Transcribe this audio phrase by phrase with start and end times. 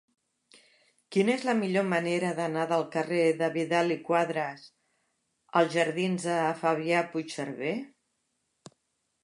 [1.15, 4.63] Quina és la millor manera d'anar del carrer de Vidal i Quadras
[5.61, 7.75] als jardins de Fabià Puigserver?